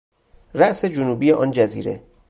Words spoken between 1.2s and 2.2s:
آن جزیره